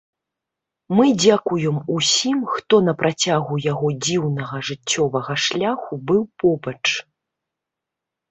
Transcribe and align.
Мы 0.99 1.03
дзякуем 1.23 1.75
усім, 1.97 2.37
хто 2.53 2.75
на 2.87 2.93
працягу 3.01 3.55
яго 3.65 3.87
дзіўнага 4.07 4.55
жыццёвага 4.69 5.33
шляху 5.45 5.93
быў 6.13 6.21
побач. 6.45 6.79